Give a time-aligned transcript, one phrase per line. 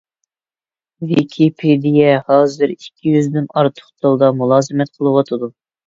[1.11, 5.57] ۋىكىپېدىيە ھازىر ئىككى يۈزدىن ئارتۇق تىلدا مۇلازىمەت قىلىۋاتىدۇ.